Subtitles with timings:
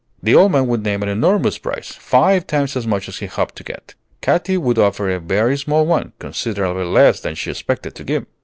[0.23, 3.55] The old man would name an enormous price, five times as much as he hoped
[3.57, 3.93] to get.
[4.21, 8.25] Katy would offer a very small one, considerably less than she expected to give.